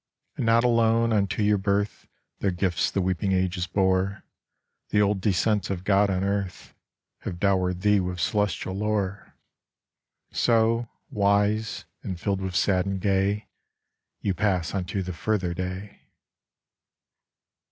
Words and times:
And 0.35 0.47
not 0.47 0.63
alone 0.63 1.13
unto 1.13 1.43
your 1.43 1.59
birth 1.59 2.07
Their 2.39 2.49
gifts 2.49 2.89
the 2.89 3.03
weeping 3.03 3.33
ages 3.33 3.67
bore, 3.67 4.23
The 4.89 4.99
old 4.99 5.21
descents 5.21 5.69
of 5.69 5.83
God 5.83 6.09
on 6.09 6.23
earth 6.23 6.73
Have 7.19 7.39
dowered 7.39 7.81
thee 7.81 7.99
with 7.99 8.19
celestial 8.19 8.73
lore: 8.73 9.35
So, 10.31 10.89
wise, 11.11 11.85
and 12.01 12.19
filled 12.19 12.41
with 12.41 12.55
sad 12.55 12.87
and 12.87 12.99
gay 12.99 13.47
You 14.21 14.33
pass 14.33 14.73
unto 14.73 15.03
the 15.03 15.13
further 15.13 15.53
day. 15.53 15.99